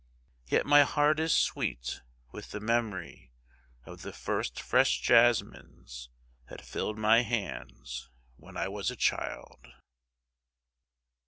[0.47, 2.01] Yet my heart is sweet
[2.31, 3.33] with the memory
[3.85, 6.09] of the first fresh jasmines
[6.49, 9.67] that filled my hands when I was a child.